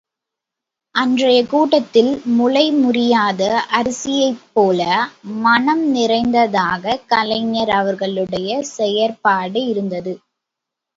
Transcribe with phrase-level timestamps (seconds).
[0.95, 3.41] அன்றைய கூட்டத்தில் முனை முறியாத
[3.71, 4.81] அரிசியைப் போல
[5.43, 10.15] மணம் நிறைந்ததாக கலைஞர் அவர்களுடைய செயற்பாடு இருந்தது!